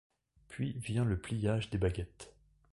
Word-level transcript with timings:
Puis 0.47 0.73
vient 0.79 1.05
le 1.05 1.19
pliage 1.19 1.69
des 1.69 1.77
baguettes. 1.77 2.33